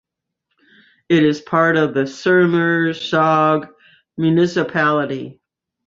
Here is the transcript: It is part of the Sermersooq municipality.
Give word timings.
It 1.09 1.21
is 1.23 1.41
part 1.41 1.77
of 1.77 1.93
the 1.93 2.05
Sermersooq 2.05 3.69
municipality. 4.17 5.39